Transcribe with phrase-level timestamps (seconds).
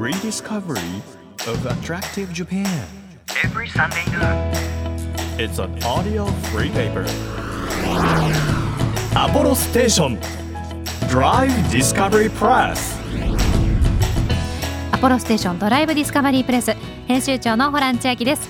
[0.00, 1.02] Rediscovery
[1.46, 2.64] of Attractive Japan.
[3.44, 4.34] Every Sunday が。
[5.36, 6.24] it's an audio
[6.54, 7.04] free paper.
[9.14, 10.18] アポロステーション
[11.10, 12.98] Drive Discovery Press.
[14.90, 16.72] アポロステーションドライブディスカバリープレス
[17.06, 18.48] 編集長のホラン千秋です。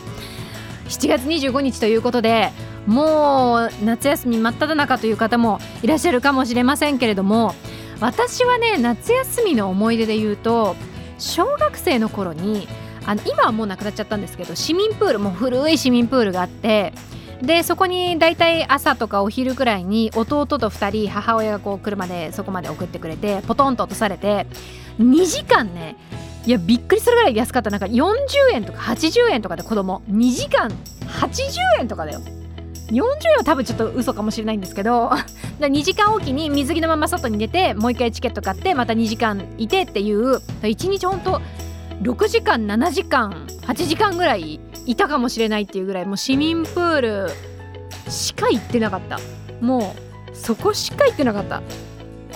[0.87, 2.53] 7月25日ということで
[2.87, 7.57] もう夏休み真っ只中という方もいらっしゃるかもしれませんけれども
[8.01, 10.77] 私はね夏休みの思い出で言うと
[11.21, 12.67] 小学生の頃に
[13.07, 16.93] あの今はもうなくなっちゃったんですけど市民プールもう古い市民プールがあって
[17.43, 24.47] でそこにだいたい朝とかお昼ぐらいに弟と2人母親がこう車でそこまで送ってくれてポトンと落とされて
[24.99, 25.97] 2時間ね
[26.47, 27.71] いやびっくりするぐらい安かった。
[27.71, 28.17] なんか40
[28.55, 30.03] 円とか80円とかで子供。
[30.11, 30.71] 2時間
[31.07, 32.21] 80円とかだよ。
[32.91, 35.11] 40円は多分ちょっと嘘かもしれないんですけど
[35.61, 41.41] 2時間おきに水着のまま外に出てもう一回チケット買ってまた2時間いてっていう1日ほんと
[42.03, 47.31] 6時間7時間8時間ぐらいいたかもしれないっていうぐらいもう市民プール
[48.11, 49.19] しか行ってなかった。
[49.61, 49.95] も
[50.33, 51.63] うそこしか行ってなかった。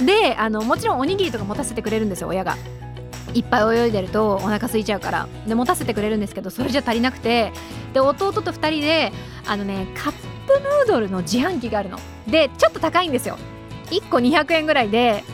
[0.04, 2.56] であのもちろんおにぎりとか持たせてくれるんですよ親が。
[3.32, 5.28] いっぱい泳いでるとお腹空いちゃうから。
[5.46, 7.52] で持たせてくれるんですけどそれじゃ足りなくて。
[7.92, 9.12] で弟と2人で
[9.46, 10.12] あのねカッ
[10.54, 11.98] プヌードルの自販機があるの。
[12.26, 13.36] でちょっと高いんですよ。
[13.90, 15.24] 1個200円ぐらいで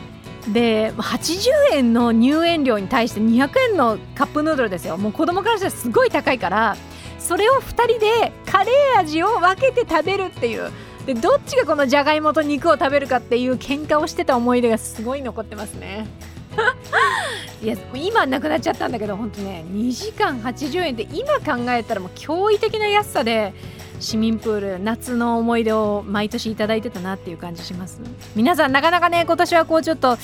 [0.52, 4.96] で80円の入園料に対して200円のカップヌードルですよ。
[4.96, 6.76] もう子供からしたらすごい高いから
[7.18, 10.70] それを2人でカレー味を分けて食べるっていう。
[11.06, 16.06] でどっちがこのじゃがいもと肉を食べるかっていう喧嘩をしてた思い出がすごい残ってますね。
[17.62, 23.54] いや今なくなっちゃったんだけど本当ね2時間80円って今考えたらもう驚異的な安さで
[24.00, 28.00] 市民プール夏の思い出を毎年いただいてたなっていう感じします。
[28.34, 30.18] 皆さんなかなかね今年はこうちょっと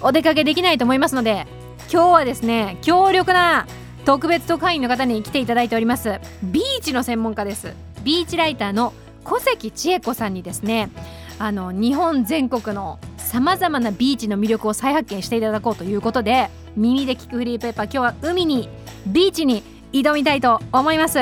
[0.00, 1.46] お出かけできないと思いますので
[1.90, 3.66] 今日はですね強力な
[4.04, 6.20] 特別特派員の方に来ていただいております。
[6.42, 7.72] ビーチの専門家です。
[8.04, 8.92] ビーチライターの
[9.24, 10.90] 小関千恵子さんにですね
[11.38, 18.68] あの日本全国のさまざまなビーチの魅力を再発見していただこうということで耳で聞くフリーペーパー今日は海に
[19.06, 21.18] ビーチに挑みたいと思います。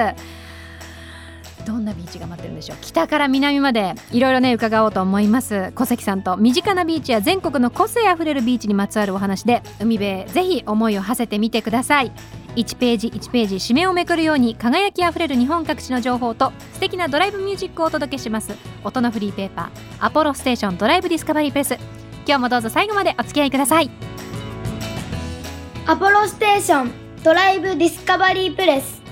[1.65, 2.77] どんなビーチが待ってるんでしょう？
[2.81, 5.73] 北から南までいろいろね伺おうと思います。
[5.75, 12.13] 小関さんと身近なビーチや全国の個性あふれるビーチにまつわるお話で海辺ぜひ思いを馳せてみてください。
[12.57, 18.55] 1ページ1ページ締めをめくるように輝きあふれる日本各地の情報と素敵なドライブミュージックをお届けします。
[18.85, 21.75] 音のフリーペーパーアポロステーションドライブディスカバリープレス。
[22.27, 23.91] 今日もどうぞ最後までお付き合いください。
[25.87, 26.93] アポロステーション
[27.25, 29.03] ドライブディスカバリープレス。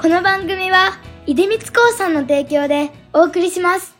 [0.00, 0.92] この番組は
[1.34, 3.94] 出光興産の提供でお送りします。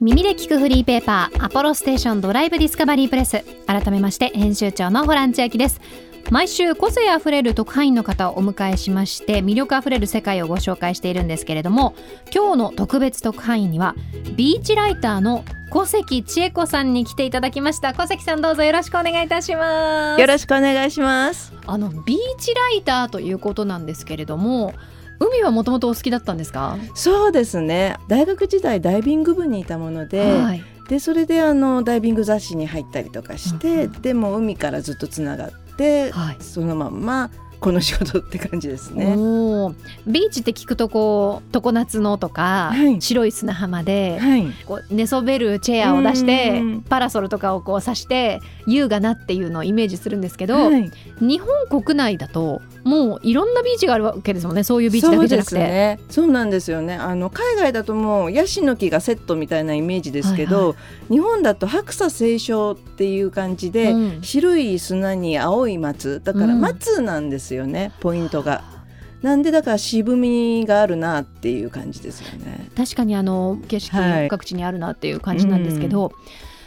[0.00, 3.44] 耳で聞くフリーペーパーアポロステーションドライブディスカバリープレス。
[3.66, 5.82] 改めまして編集長のホラン千秋です。
[6.30, 11.94] 毎週個性あふれる特派員の方をお迎えしまして魅力あふれる世界をご紹介しているんですけれども
[12.34, 13.94] 今日の特別特派員には
[14.36, 17.94] ビーチライターの小関千恵子さんに来ていただきました。
[17.94, 20.20] 小関さんどうぞよろしくお願いいたします。
[20.20, 21.52] よろしくお願いします。
[21.66, 24.72] あのビーチライターということなんですけれども
[25.18, 26.76] 海はもともとお好きだったんですか？
[26.94, 27.96] そうですね。
[28.08, 30.64] 大学時代ダイビング部にいたもので、はい。
[30.88, 35.63] でそれであのダイビング雑誌に入ったりとかして、でも海からずっとつながって、
[36.12, 36.36] はい。
[36.40, 37.30] そのまんま
[37.64, 39.16] この仕事って感じですね。
[40.06, 44.46] ビーチって聞くとこう常夏のとか、はい白い砂浜で、はい。
[44.66, 55.54] こう寝そべるチェアを出してうんパラソルとかをこう刺して優雅なっていうのをイメージするんですけど、はい、日本国内だともういろんなビーチがあるわけですもんねそういうビーチだけじゃなくて。
[55.54, 56.00] そうですね。
[56.10, 56.94] そうなんですよね。
[56.96, 60.74] あの海外だともうヤシの木がセットみたいなイメージですけど、はいは
[61.08, 68.62] 日本だと白砂青松っていう感じで、うん白い砂に青い松だからうん松なんですよね、ポイントが。
[69.22, 72.68] なんでだから渋みがあるなっていう感じですよね。
[72.76, 76.12] 確かにあの景色、はい各地にあるなっていう感じなんですけど、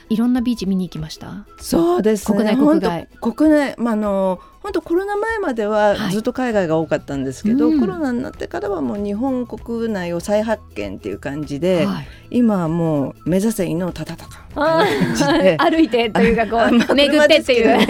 [0.10, 1.46] いろんなビーチ見に行きました？
[1.60, 2.38] そうですね。
[2.38, 6.12] 国内国外国内まああの本当コロナ前までははい。
[6.12, 7.80] ずっと海外が多かったんですけど、うん。
[7.80, 12.08] コロナになってからはもう日本国内を再発見っていう感じで、はい。
[12.30, 15.58] 今はもう目指せ犬をたたたたあ感じで。
[15.58, 17.88] ー 歩いてというかこあまあう 巡ってっていう、ね。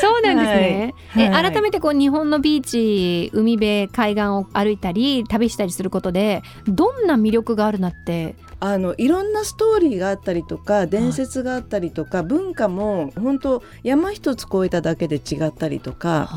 [0.00, 0.94] そうなんですね。
[1.16, 1.30] えはい。
[1.44, 1.52] はい。
[1.52, 16.28] 改めてこう日本のビーチ海辺海岸を歩いたり旅したりすることでどんな魅力があるなってあのいろんなストーリーがあったりとか伝説があったりとか、文化も本当山一つ越えただけで違ったりとか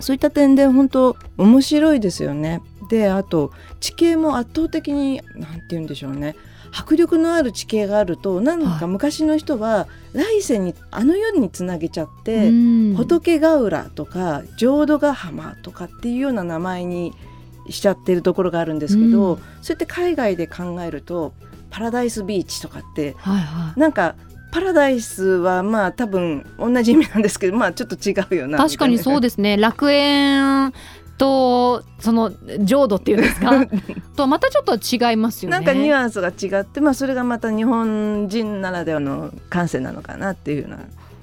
[0.00, 2.62] そういった点で本当面白いですよね。
[2.90, 6.36] であと地形も圧倒的になんて言うんでしょうね。
[6.74, 12.94] 迫力のある地形があるとなんか昔の人は来世にあの世につなげちゃって、うん。
[12.94, 17.12] 仏ヶ浦とか浄土ヶ浜とかっていうような名前に
[17.72, 19.42] しちゃってるところがあるんですけど、うん。
[19.62, 21.34] そうやって海外で考えると
[21.70, 23.80] パラダイスビーチとかってはいはい。
[23.80, 24.14] なんか
[24.52, 29.56] パラダイスはまあ多分同じ意味なんですけどまあちょっと違うよな確かにそうでですね。
[29.56, 30.72] 楽園
[31.18, 33.66] とその浄土っていうんですか？
[34.16, 35.56] とまたちょっと違いますよね。
[35.56, 40.80] なんかニュアンスが違って、まあ、それがまた日本人ならではの感性なのかなっていうような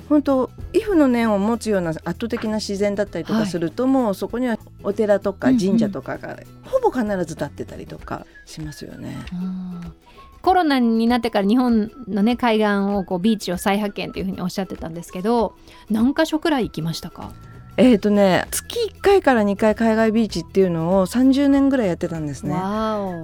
[0.09, 9.15] 本当イフの念を持つような圧倒的な自然だったりとはいかすると、もうそこにはお寺とか神社とかがほぼ必ず立ってたりとかしますよね。
[9.31, 9.94] うん
[10.41, 15.53] コロナになってから日本のね海岸をこうビーチを再発見というふうにおっしゃってたんですけど
[15.89, 17.33] 何箇所くらい行きましたか？
[17.81, 22.53] えーとね、月1回から2回海外ビーチっていうのを30年ぐらいやってたんですね。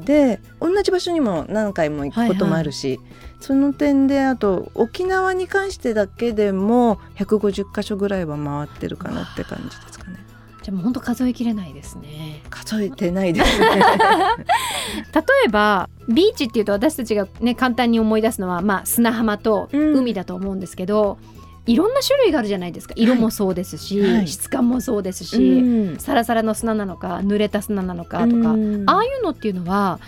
[0.05, 3.01] で同じ場所にも何回も行くこともあるし、
[3.41, 10.19] その点であと沖縄に関してだけでも150箇所ぐらいは回ってるかなって感じですかね。
[10.63, 13.67] じゃあもう本当数えきれないですね数えてないですね。
[15.13, 21.17] 例えばビーチっていうと私たちがね簡単に思い出すのはまあ砂浜とうん海だと思うんですけど、
[21.65, 22.93] いろんな種類があるじゃないですか。
[22.95, 24.27] 色もそうですし、はい。
[24.27, 25.99] 質感もそうですし、うん。
[25.99, 28.83] サラサラの砂なのか濡れた砂なのかとか、うん。
[28.87, 29.99] ああいうのっていうのは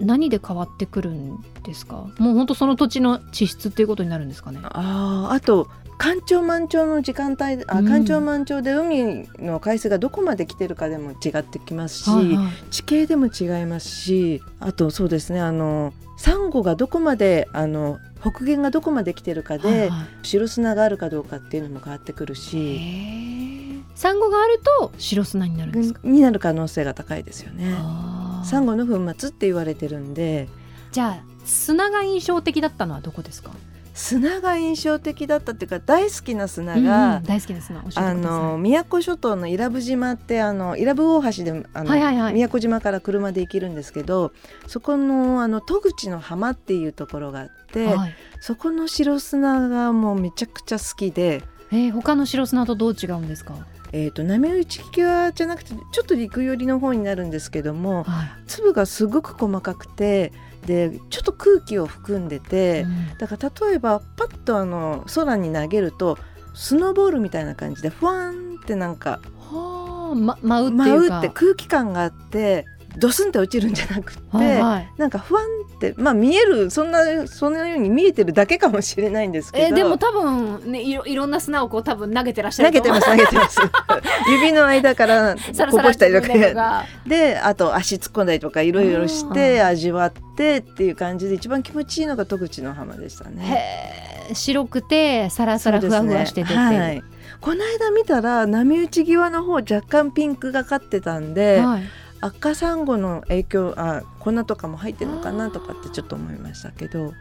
[0.00, 2.06] 何で変わってくるんですか？
[2.18, 4.60] もう本当その土地の地質っていうことになるんですかね？
[4.62, 5.68] あーあと
[5.98, 7.84] 干潮満潮の時間帯あうん。
[7.86, 12.70] 干潮満潮で海の海水がどこまで来てるかでも違ってきますし、はいはい。
[12.70, 20.08] 地形でも違いますしあとそうですねあのサンゴがどこまであの北限がどこまで来てるかで、はいはい。
[20.22, 23.82] 白砂があるかどうかっていうのも変わってくるへし、ー。
[23.94, 27.74] サンゴがあると白砂になるんですか、になる可能性が高いですよね。
[27.78, 28.46] あー。
[28.48, 30.48] サンゴの粉末って言われてるんで。
[30.92, 33.50] じゃあ砂が印象的だったのはどこですか？
[33.98, 42.34] 砂が印象的だったっていうか大好きな砂うんが、うん大好きな砂あの宮古諸島の伊良部島ってあの伊良部大橋であの、はいはいはい。
[42.34, 44.32] 宮古島から車で行けるんですけど
[44.68, 48.14] そこのあの戸口の浜っていうところがあって、はい。
[48.40, 51.42] そこの白砂がもうめちゃくちゃ好きで。
[51.72, 53.54] えー他の白砂とどう違うんですか、
[53.92, 58.28] えー、と波打ち際じゃなくてちょっと陸寄りの方になるんですけどもはい。
[58.46, 60.32] 粒がすごく細かくて
[60.66, 63.18] でちょっと空気を含んでて、うん。
[63.18, 66.18] だから例えばパッとあの空に投げると
[66.54, 71.16] スノーボールみたいな感じでふわんってなんかはあ、ま、舞うってい舞うか。
[71.16, 72.66] うって空気感があって
[72.98, 74.92] ドスンって落ちるんじゃなくって、はいはい。
[74.96, 75.46] なんかふわんっ
[75.80, 79.64] てまあ見えるそんなそんなように見えてるだけかもしれないんですけど。
[79.66, 83.60] えーでも多分ねいろいろんな砂をこう多分投げてらっしゃる投げてます投げてます。
[84.28, 86.84] 指の間からこぼしたりとか。
[87.06, 93.92] であと足突っ込んだりとかいろいろしうて味わってっていう感じで一番気持ちいいのが戸口の浜でしたね。
[94.28, 94.34] へー。
[94.34, 96.58] 白くてサラサラふわふわしててっていう。
[96.58, 97.02] はい、
[97.40, 101.82] この間見たら波打ち際の方若干ピンクがかってたんで、はい
[102.20, 107.12] 赤サンゴの影響あ粉とかも入ってるのかなとかってちょっと思いましたけど。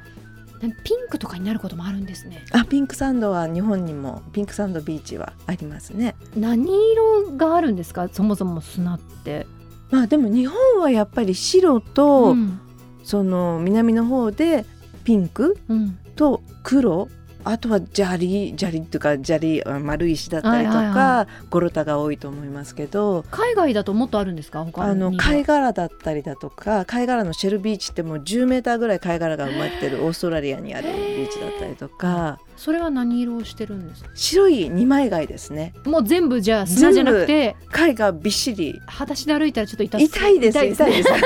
[0.60, 0.66] ピ
[0.96, 2.44] ンクとかになることもあるんですね。
[2.52, 6.16] あピンクサンドは日本にもピンクサンドビーチはありますね。
[6.36, 6.64] 何
[6.94, 8.10] 色があるんですか？
[8.12, 9.46] そもそも砂って、
[9.92, 12.60] まあでも日本はやっぱり白と、うん。
[13.04, 14.66] その南の方で
[15.04, 16.00] ピンクうん。
[16.16, 17.08] と黒
[17.50, 23.24] あとは砂利砂利っていうか砂利あ丸い石だったりとか、はいはいはゴロタが多いと思いますけど。
[23.32, 24.64] 海外だともっとあるんですか？
[24.66, 34.04] 他あの貝殻だったりだとか貝殻のシェルビーチってもう10メーターぐらい貝殻が埋まってるオーストラリアにあるビーチだったりとかそれは何色をしてるんです？
[34.04, 35.74] か白い二枚貝ですね。
[35.86, 38.82] もう全部じゃあ砂じゃなくて貝がびっしり。
[38.86, 41.22] 裸足で歩いたらちょっと痛痛いです痛いですね。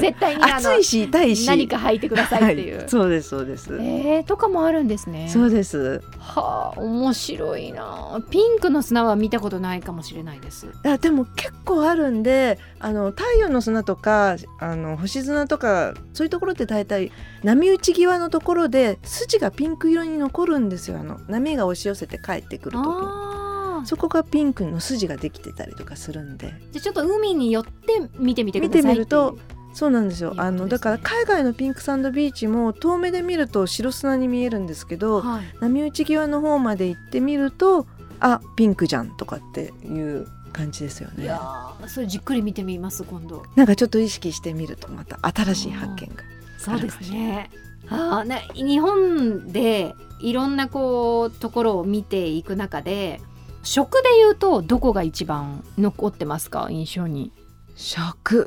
[0.00, 1.46] 絶対に暑いし痛いし。
[1.48, 5.28] 何か履いてくださいっていう、はい、そうですそうです、えー、とかもあるんですね。
[5.28, 6.02] そうです。
[6.18, 8.20] はあ面白いな。
[8.30, 10.66] ピンクの砂は見たことないかもしれないです。
[10.84, 17.10] あでも結構あるんであの太陽の砂とかあの星砂とかそういうところって大体
[17.42, 20.98] 波打ち際のところで筋がピンク色に残るんですよ。
[20.98, 22.88] あの波が押し寄せて帰ってくる時に。
[22.88, 26.54] ああそこがピンクの筋ができてたりとかするんで。
[26.70, 29.38] じゃあちょっと海によって見てみてく見てださいみると
[29.74, 30.34] そうなんですよ。
[30.34, 30.36] ね。
[30.40, 37.86] あのだから海外のピンクサンドビーチも遠目で見ると白砂に見えるんですけどはい、波打ち際の方まで行ってみると
[38.20, 41.24] あピンクじゃんとかっていう感じですよね。
[41.24, 43.42] いやーそれじっくり見てみます今度。
[43.56, 46.22] なんかちょっと意識してみるとまた新しい発見が
[46.58, 47.50] そうですね。
[47.88, 53.20] あーね日本でいろんなこうところを見ていく中で
[53.62, 56.68] 食で言うとどこが一番残ってますか？
[56.70, 57.32] 印象に。
[57.74, 58.46] 食。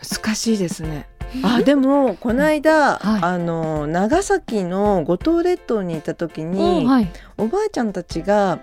[0.00, 1.08] 難しいですね。
[1.42, 3.22] あでもこの間、はい。
[3.22, 7.12] あの長崎の五島列島に行った時おに、はい。
[7.38, 8.60] おばあちゃんたちが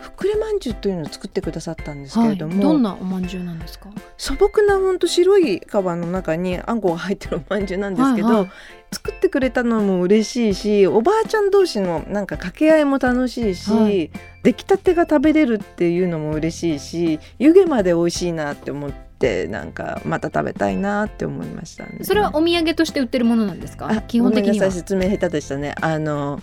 [0.00, 3.90] ふくれまんじゅうというのを作ってくださったんですけはい、れども、どんなお饅頭なんですか？
[4.16, 8.50] 素朴なほんと白い皮の中にあんこが入ってるおまんじゅうなんですけど、はいはい。
[8.92, 14.10] 作ってくれたのも嬉しいしおばあちゃん同士のなんか掛け合いも楽しいし、はい。
[14.42, 21.98] 出来たてが食べれるっていうのも嬉しいし湯気まで美味しいなって思ってなんかまた食べたいなって思いましたね。
[22.02, 23.88] それはお土産として売ってるものなんですか？
[23.90, 25.74] あ基本的に説明下手でしたね。
[25.80, 26.40] あの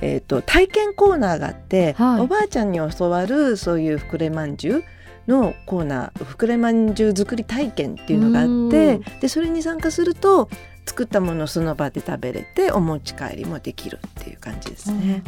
[0.00, 2.20] えー、と体験コーナーがあって、はい。
[2.20, 4.84] おばあちゃんに教わるそういうふくれまんじゅう
[5.28, 10.48] のコーナーふくれまんじゅう作り体験っていうのがあってでそれに参加すると
[10.86, 15.22] 作ったものをその場で食べれてお持ち帰りもできるっていう感じですね。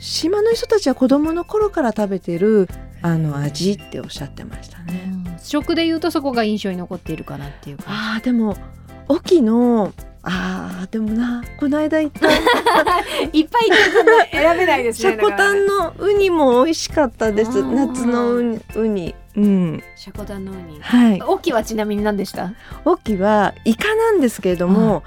[0.00, 2.68] 島の人たちは子供の頃から食べてる
[3.00, 5.04] あの味っておっしゃってましたね。
[5.06, 5.38] うん。
[5.40, 8.56] 食で言うとそこが印象に残っているかなっていう感あーでも
[9.08, 9.92] 沖の
[10.30, 12.28] あーでもなこの間行った。
[12.28, 12.34] じ
[13.40, 13.68] いっぱい
[14.30, 17.62] 選べないでシャコタンのウニも美味しかったです。
[17.62, 18.60] 夏のウニ。
[18.74, 19.14] ウニ。
[19.36, 19.82] うん。
[19.96, 20.78] シャコタンのウニ。
[20.80, 21.22] はい。
[21.22, 22.52] オキはちなみに何でした？
[22.84, 25.02] オキはイカなんですけれども、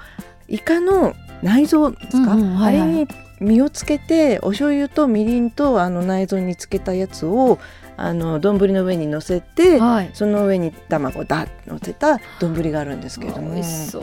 [0.48, 2.82] イカの内臓ですか、うんうんはいはい。
[2.82, 3.08] あれに
[3.40, 7.58] 身をつけてお醤油とみりんとあの内臓につけたやつを
[7.96, 10.10] あの丼の上に乗せて、はい。
[10.14, 14.02] その上に卵をダッと乗せた丼があるんですけれども美味しそう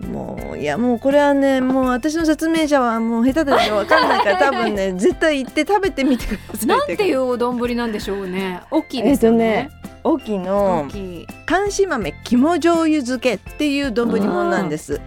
[0.00, 8.60] もういやもうこれはねもう私の説明者はもう下手でわかんないから多分ね 絶対行って食べてみてくださいなんていう丼なんでしょうね。
[8.70, 9.70] 大きいですよね、
[10.02, 11.26] オキの大きい。
[11.46, 15.00] 寒子豆肝醤油漬けっていう丼ものなんです。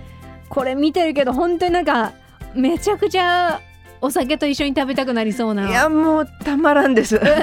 [0.50, 2.13] これ見てるけど本当になんか
[2.56, 3.60] めちゃくちゃ
[4.00, 5.67] お酒と一緒に食べたくなりそうな。
[5.67, 7.15] いやもうたまらんです。
[7.17, 7.36] 上だ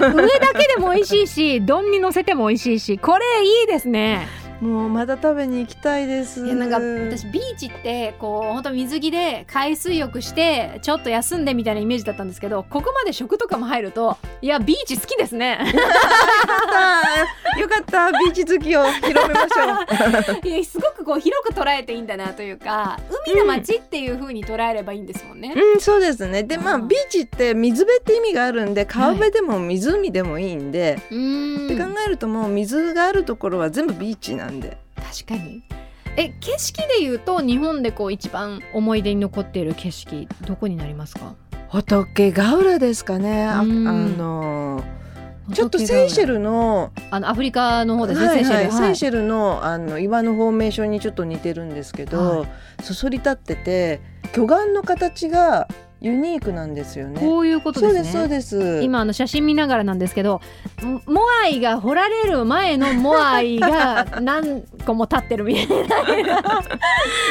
[0.54, 4.26] けでも美味しいし丼に乗せても美味しいしこれいいですね
[4.60, 6.44] もうまた食べに行きたいです。
[6.44, 15.58] いやなんか私ビーチってこう本当水着で海水浴してちょっと休んでみたいなイメージだったんですけどここまで食とかも入るといやビーチ好きですね。
[17.58, 18.10] よかった。
[18.12, 20.48] ビーチ好きを広めましょう。
[20.48, 26.42] いやすごくこう広く捉えていいんだなというか海の街っていう風に捉えればいいんですもんね、うんそうですね。
[26.42, 26.88] でまあうん。
[26.88, 31.66] ビーチって水辺って意味があるんで川辺でも湖でもいいんで、うーん。
[31.66, 34.78] って考えるともう水があるところは全部ビーチなんで。
[34.96, 35.62] 確かに。
[36.16, 41.34] え景色で言うと日本でこう一番思い出に残っている景色どこになりますか？
[41.70, 43.44] 仏ヶ浦ですかね。
[43.44, 44.84] あの
[45.52, 48.72] ちょっとセイシェルのあのアフリカの方ですね、はいはい。
[48.72, 52.46] セイシェル、のあの岩のフォーメーションにちょっと似てるんですけど、は
[52.80, 54.00] そそり立ってて
[54.32, 55.68] 巨岩の形が
[56.04, 57.18] ユニークなんですよね。
[57.18, 58.82] こういうことそうですねですそうです。
[58.82, 60.42] 今あの写真見ながらなんですけど
[60.82, 66.42] モモアイが掘られる前のモアイが 何個も立ってるみたいな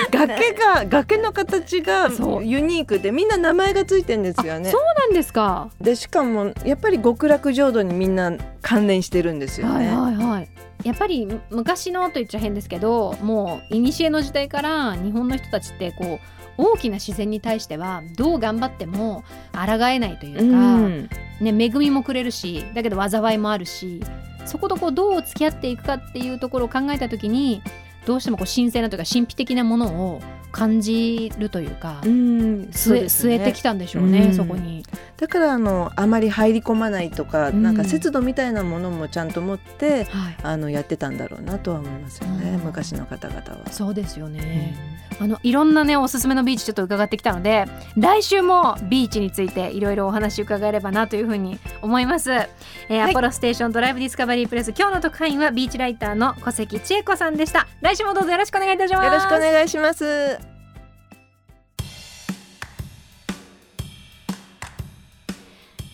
[0.10, 4.82] 崖が崖の形がそうユニークでみんな名前がついてんですよねそう。
[4.82, 8.32] なんですか、でしかもやっぱり極楽浄土にみんな
[8.64, 9.96] 関連してるんですよはいね。
[9.96, 10.50] はいはい
[10.84, 19.24] やっぱりむ昔のと言っちゃ変ですけどもう古の時代から日本の人たちってこう大きな自然に対してはどう頑張っても
[19.54, 21.10] 抗えないというか、うん。
[21.42, 24.02] ね、恵みもくれるしだけど災いもあるし
[24.46, 27.62] そことこうどう付き合っていくかっていうところを考えた時に
[28.06, 33.06] どうしてもこう神聖なというか神秘的なものを感じるというか、うん据えね。
[33.08, 34.34] 据えてきたんでしょうね、うん。
[34.36, 34.84] そこに。
[35.18, 37.64] だからあのあまり入り込まないとか、うん。
[37.64, 43.72] なんか節度みたいなものもちゃんと持ってはい、あのやってたんだろうなとは思いますよね、うん昔の方々は。
[43.72, 44.76] そうですよね、
[45.20, 47.66] あのいろんなねおすすめのビーチちょっと伺ってきたので
[47.98, 53.12] 来週もビーチについていろいろお話伺えればなというふうに思います、えーはい。
[53.12, 57.68] アポロステーションドライブディスカバリープレス今日の特派員はビーチライターの小関千恵子さんでした。
[57.82, 59.06] 来週もどうぞよろしくお願いいたします。
[59.06, 60.40] よろしくお願いします。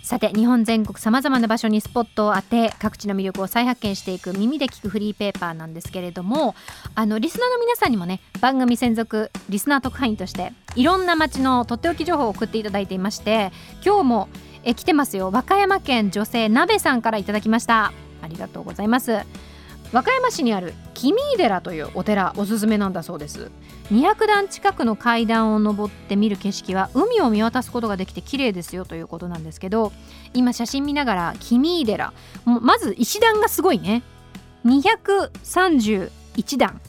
[0.03, 6.55] さて日本全国さまざまな場所にスポットを当て各地の魅力を再発見していく耳で聞くフリーペーパーなんですけれども
[6.95, 13.51] あのリスナーの皆さんにもね番組専属リスナー特派員としていろんな街のとっておき情報を送っていただいていまして
[13.85, 14.29] 今日も
[14.63, 15.29] え来てますよ。
[15.31, 17.93] 和歌山県女性鍋さんからいただきました。
[18.21, 19.19] ありがとうございます
[19.91, 23.49] 和歌山市にある君井寺というお寺おすすめなんだそうです。
[23.91, 29.91] 200段近くの階段を登って見る景色は海を見渡すことができて綺麗ですよということなんですけど
[30.35, 32.13] 今写真見ながら君井寺
[32.45, 34.03] まず石段がすごいね。
[34.65, 36.81] 231段。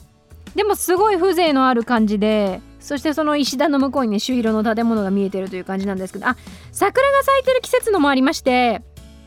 [0.55, 6.35] でもすごい風情のある感じでそしてその石段の向こうにね朱色の建物が見えてるという感じなんですけどあ
[6.71, 8.81] 桜が咲いてる季節のもありまして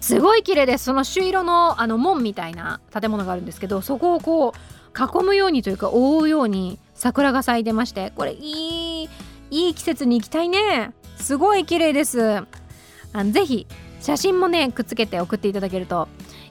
[0.04, 0.84] すごい綺麗です。
[0.84, 9.08] その朱色のあの門みたいな建物があるんですけどそこをこう囲むようにというか覆うように桜が咲いてましてこれいい
[9.50, 10.92] いい季節に行きたいね。
[11.16, 12.36] すごい綺麗です。
[12.36, 12.44] あ
[13.14, 13.66] のぜひ
[14.02, 16.08] 写真もねくっつけて送っていただけると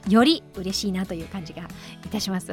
[0.08, 1.62] より嬉しいなという感じが
[2.04, 2.52] いたします、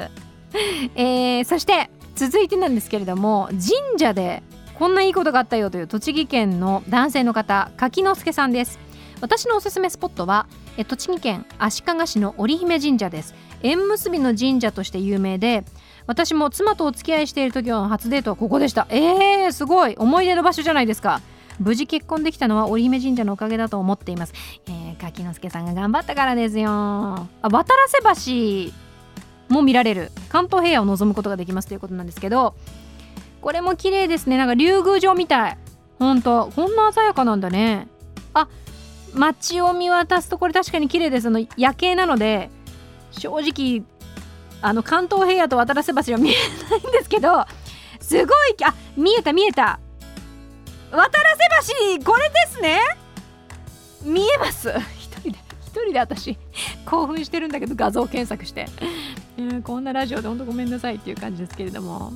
[0.95, 4.43] えー、そして続いてなんですけれども神社で
[4.77, 8.90] こんないいことがあったよという栃木県の男性の方柿之助さんです。
[9.21, 10.47] 私のおすすめスポットは
[10.87, 13.35] 栃木県足利市の織姫神社です。
[13.61, 15.63] 縁結びの神社として有名で
[16.07, 18.87] 私も妻とお付き合いしている時の初デートはここでした。
[18.89, 19.95] えー、すごい。
[19.95, 21.21] 思い出の場所じゃないですか。
[21.59, 24.33] 無事結婚できたのは織姫神社のおかげだと思っています、
[24.67, 26.71] えー、柿之助さんが頑張ったからですよ。
[26.71, 28.71] あ渡良瀬
[29.49, 30.11] 橋も見られる。
[30.29, 32.55] 関東平野を望むことができますということなんですけど
[33.41, 34.37] これも綺麗ですね。
[34.37, 35.57] なんか竜宮城みたい。
[35.99, 37.87] ほんとこんな鮮やかなんだね。
[38.33, 38.47] あ
[39.15, 42.49] 街を見渡すとこれ確かに綺麗ですの夜景なので
[43.11, 43.83] 正直
[44.61, 46.35] あの関東平野と渡良瀬橋は見え
[46.69, 47.45] ないんですけど
[47.99, 49.79] すごいあ見えた見えた。
[50.91, 52.79] 渡良瀬橋これですね。
[54.03, 54.69] 見えます。
[54.97, 56.37] 一人で一人で私
[56.85, 58.67] 興奮してるんだけど画像検索して、
[59.37, 62.11] えー、こんなラジオでほんとごめんなさいっていう感じですけれども。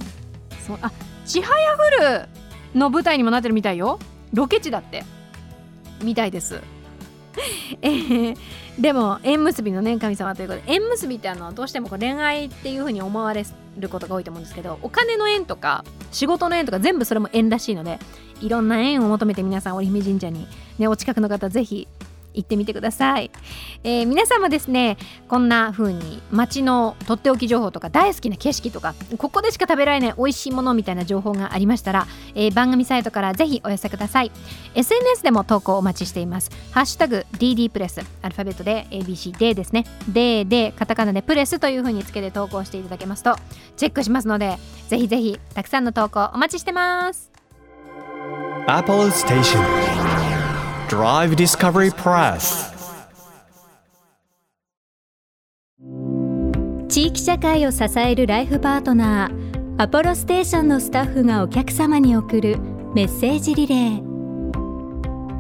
[0.68, 0.92] そうあ
[1.26, 2.30] ちはやふる
[2.78, 4.00] の舞台にもなってるみたいよ。
[4.34, 5.04] ロケ地だって。
[6.04, 6.62] みたいです。
[7.82, 8.38] えー、
[8.80, 13.46] でも縁結びのね神様ということで縁結びってあのどうしてもこう恋愛っていう風に思われ
[13.78, 18.00] ることが多いと思うんですけどお金の縁とか仕事の縁とか全部それも縁らしいので
[18.42, 21.88] いろんな縁を求めて皆さん織姫神社に、ね、お近くの方ぜひ
[22.36, 23.32] 行ってみてください、
[23.84, 34.32] えー、皆さんもですねこんな風に街のとっておき情報とか大好きな景色とかここでしか食べられない美味しいものみたいな情報がありましたら、えー、番組サイトからぜひお寄せください。
[34.76, 36.52] SNS でも投稿お待ちしています。
[36.72, 39.86] ハッシュタグ DD プレスアルファベットで ABCD ですね。
[40.10, 43.36] D でカタカナでプレスという風につけて投稿していただけますと
[43.78, 47.32] チェックしますのでぜひぜひたくさんの投稿お待ちしてます。
[48.68, 50.35] Apple Station
[50.88, 52.72] Drive Discovery Press.
[56.88, 62.60] 地域社会を支えるライフパートナーアポロステーションのスタッフがお客様に送る
[62.94, 64.04] メッセージリレー。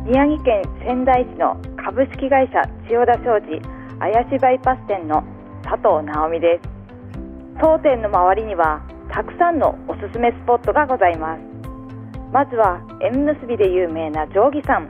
[0.07, 3.61] 宮城県仙台市の株式会社千代田商事
[3.99, 5.23] 綾しバイパス店の
[5.63, 6.69] 佐藤直美です。
[7.61, 8.81] 当店の周りには
[9.13, 11.41] たくさんのおすすめスポットがございます。
[12.33, 14.89] まずは縁結びで有名な定規山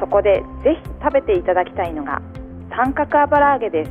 [0.00, 2.20] そこでぜひ食べていただきたいのが
[2.70, 3.90] 三角油揚げです。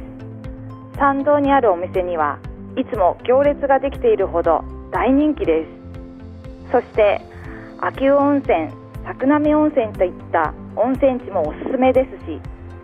[0.98, 2.40] 参道にあるお店には
[2.78, 6.72] いつも行列ができているほど大人気です。
[6.72, 7.22] そして
[7.82, 8.70] 秋保温泉
[9.06, 12.42] 作並温泉といった温泉地もおすすめですし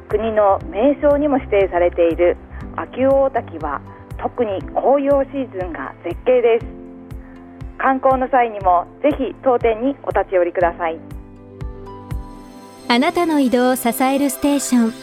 [0.09, 2.37] 国の名勝にも指定されている
[2.75, 3.81] 秋保大滝は
[4.17, 6.65] 特に紅葉シーズンが絶景です。
[7.77, 11.20] 観光の際にもぜひ当店にお立ち寄りください。
[12.93, 14.93] あなたの移動を支えるステーション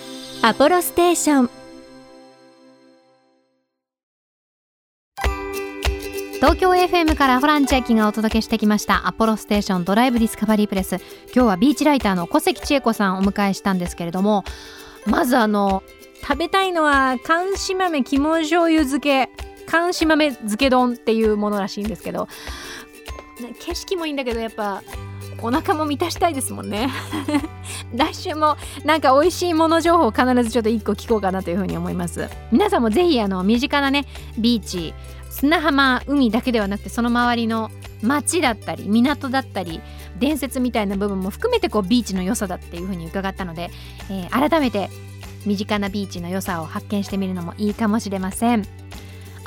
[0.42, 1.51] アポロステーション。
[6.35, 10.96] 東京 FM からホラン千秋がお届けしてきましたアポロステーションドライブディスカバリープレス。
[11.35, 14.44] 今日はビーチライターの小関千恵子さんをお迎えしたんですけれども
[15.07, 15.83] まずあの
[16.20, 19.31] 食べたいのは寒し豆肝醤油漬け。
[19.66, 22.29] 寒し豆漬け丼っていうものらしいんですけど。
[23.61, 24.83] 景色もいいんだけどやっぱ
[25.42, 26.88] お腹も満たしたいですもんね
[27.94, 34.94] 来週もなんか美味しいもの情報を必ずちょっと1個聞こうかなというふうに思います皆さんもぜひあの身近なねビーチ
[35.31, 37.70] 砂浜海だけではなくてその周りの
[38.03, 39.81] 街だったり港だったり
[40.18, 43.70] 伝説みたいな部分も含めてこうビーチの良さだっていうふうに伺ったので、
[44.11, 44.90] えー、改めて
[45.46, 48.88] 身近なビーチの良さを発見してみるのもいいかもしれません。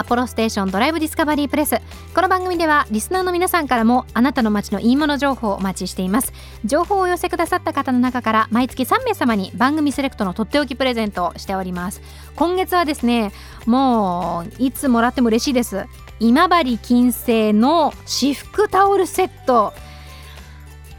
[0.01, 1.79] アポロステーションドライブディスカバリープレス。
[2.15, 6.33] この番組ではリスナーの皆さんからもあなたの街のいいもの情報をお待ちしています。
[6.65, 12.01] 情報をお寄せくださった方の中から毎月3名様に番組セレクトのとっておきプレゼントをしております。
[12.35, 13.31] 今月はですね
[13.67, 15.85] もういつもらっても嬉しいです。
[16.19, 19.71] 今治金星の私服タオルセット。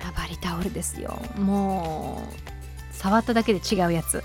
[0.01, 1.21] 今治タオルですよ。
[1.37, 4.23] もう触っただけで違うやつ。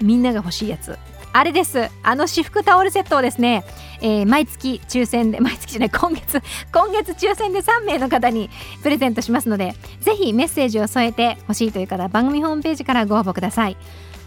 [0.00, 0.98] みんなが欲しいやつ。
[1.32, 1.90] あれです。
[2.02, 3.64] あの私服タオルセットをですね
[4.00, 6.40] えー、毎月抽選で 毎月じゃない今月
[6.72, 8.48] 今月抽選で3名の方に
[8.82, 13.76] プレゼントしますのでぜひメッセージを添えてほしいという方番組ホームページからご応募ください。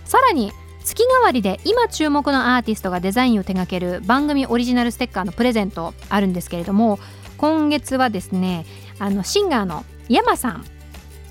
[0.06, 0.52] さらに
[0.84, 7.00] 月替わりで今注目のアーティストがデザインを手掛ける番組オリジナルステッカーのプレゼントあるんですけれども
[7.38, 8.66] 今月はですね
[8.98, 10.66] あのシンガーの山さん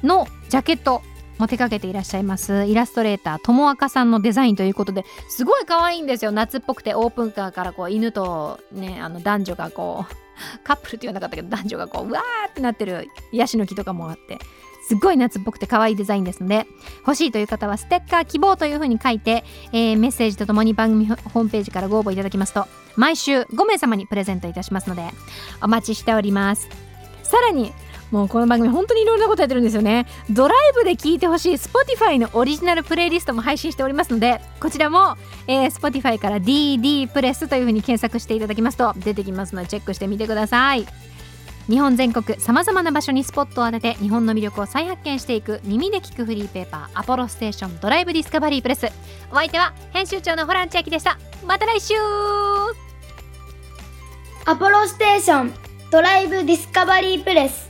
[0.04, 1.02] のジャケット
[1.40, 6.32] も手掛けていらっしゃいますイラストレーターともあかさんのデザインということですごい可愛いんですよ。
[6.32, 10.14] 夏っぽくてオープンカーからこう犬とねあの男女がこう
[10.62, 14.38] カップルって言わなかったけど男女がこううわーってなってるヤシの木とかもあって
[14.86, 16.66] すっごい夏っぽくて可愛いデザインですので
[17.06, 25.02] 欲しいという方はステッカー希望というふうに書いて、えーメッセージとともに番組ホームページからご応募いただきますと毎週5名様にプレゼントいたしますので
[25.62, 26.68] お待ちしております。
[27.22, 27.72] さらに
[28.10, 30.06] もうこの番組本当にいろいろなことやってるんですよね。
[30.30, 40.86] ドライブで聴いてほしい Spotify のオリジナルプレイリストも配信しておりますのでこちらも、えー Spotify から DD プレスというふうに検索していただきますと出てきますのでチェックしてみてください。
[41.68, 48.88] 日本全国さまざまな場所にスポットを当てて日本の魅力を再発見していく耳で聞くフリーペーパーアポロステーションドライブディスカバリープレス。
[49.30, 51.16] お相手は編集長のホラン千秋でした。
[51.46, 51.94] また来週!
[54.46, 55.54] アポロステーション
[55.92, 57.69] ドライブディスカバリープレス。